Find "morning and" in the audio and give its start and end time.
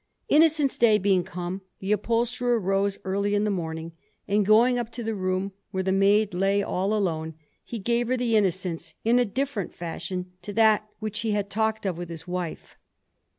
3.51-4.43